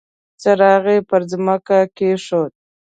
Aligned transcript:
څراغ 0.41 0.85
يې 0.93 0.99
پر 1.09 1.21
ځمکه 1.31 1.79
کېښود. 1.97 2.53